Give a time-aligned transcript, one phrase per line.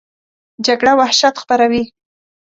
[0.65, 1.83] جګړه وحشت خپروي